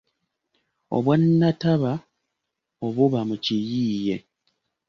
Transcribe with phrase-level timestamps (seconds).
[0.95, 1.93] Obwannataba
[2.85, 4.15] obuba mu kiyiiye.